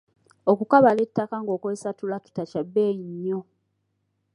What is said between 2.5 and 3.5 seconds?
kya bbeeyi nnyo.